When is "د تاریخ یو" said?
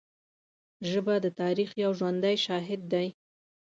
1.25-1.91